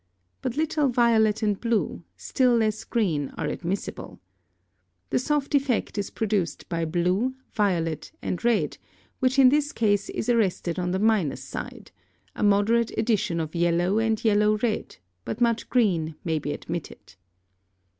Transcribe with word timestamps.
But 0.41 0.57
little 0.57 0.87
violet 0.89 1.43
and 1.43 1.61
blue, 1.61 2.01
still 2.17 2.57
less 2.57 2.83
green, 2.85 3.29
are 3.37 3.45
admissible. 3.45 4.19
The 5.11 5.19
soft 5.19 5.53
effect 5.53 5.95
is 5.95 6.09
produced 6.09 6.67
by 6.69 6.85
blue, 6.85 7.35
violet, 7.51 8.11
and 8.19 8.43
red, 8.43 8.79
which 9.19 9.37
in 9.37 9.49
this 9.49 9.71
case 9.71 10.09
is 10.09 10.27
arrested 10.27 10.79
on 10.79 10.89
the 10.89 10.97
minus 10.97 11.43
side; 11.43 11.91
a 12.35 12.41
moderate 12.41 12.91
addition 12.97 13.39
of 13.39 13.53
yellow 13.53 13.99
and 13.99 14.25
yellow 14.25 14.57
red, 14.57 14.97
but 15.23 15.39
much 15.39 15.69
green 15.69 16.15
may 16.23 16.39
be 16.39 16.51
admitted. 16.51 17.13